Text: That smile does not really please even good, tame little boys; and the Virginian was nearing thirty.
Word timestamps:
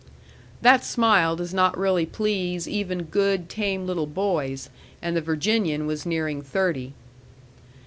That 0.63 0.83
smile 0.83 1.35
does 1.35 1.53
not 1.53 1.77
really 1.77 2.07
please 2.07 2.67
even 2.67 3.03
good, 3.03 3.49
tame 3.49 3.85
little 3.85 4.07
boys; 4.07 4.67
and 4.99 5.15
the 5.15 5.21
Virginian 5.21 5.85
was 5.85 6.07
nearing 6.07 6.41
thirty. 6.41 6.93